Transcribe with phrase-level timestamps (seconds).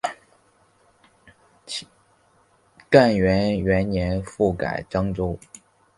[2.89, 5.37] 干元元年复改漳州。